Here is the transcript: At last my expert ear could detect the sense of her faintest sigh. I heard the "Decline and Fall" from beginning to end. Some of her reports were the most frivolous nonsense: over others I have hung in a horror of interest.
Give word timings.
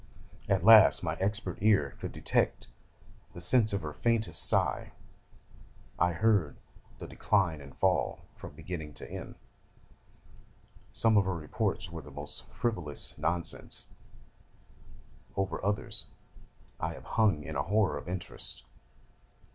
At 0.49 0.63
last 0.63 1.03
my 1.03 1.13
expert 1.17 1.59
ear 1.61 1.95
could 1.99 2.11
detect 2.11 2.65
the 3.33 3.39
sense 3.39 3.71
of 3.71 3.83
her 3.83 3.93
faintest 3.93 4.43
sigh. 4.49 4.93
I 5.99 6.13
heard 6.13 6.55
the 6.97 7.05
"Decline 7.05 7.61
and 7.61 7.77
Fall" 7.77 8.17
from 8.33 8.53
beginning 8.55 8.95
to 8.95 9.07
end. 9.07 9.35
Some 10.91 11.17
of 11.17 11.25
her 11.25 11.35
reports 11.35 11.91
were 11.91 12.01
the 12.01 12.09
most 12.09 12.49
frivolous 12.51 13.15
nonsense: 13.19 13.89
over 15.35 15.63
others 15.63 16.07
I 16.79 16.93
have 16.95 17.03
hung 17.05 17.43
in 17.43 17.55
a 17.55 17.61
horror 17.61 17.95
of 17.99 18.09
interest. 18.09 18.63